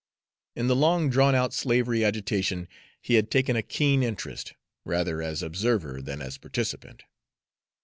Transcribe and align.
In 0.55 0.65
the 0.65 0.75
long 0.75 1.11
drawn 1.11 1.35
out 1.35 1.53
slavery 1.53 2.03
agitation 2.03 2.67
he 2.99 3.13
had 3.13 3.29
taken 3.29 3.55
a 3.55 3.61
keen 3.61 4.01
interest, 4.01 4.55
rather 4.83 5.21
as 5.21 5.43
observer 5.43 6.01
than 6.01 6.23
as 6.23 6.39
participant. 6.39 7.03